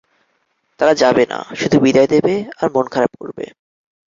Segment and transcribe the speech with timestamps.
[0.79, 3.45] তারা যাবে না, শুধু বিদায় দেবে আর মন খারাপ করবে।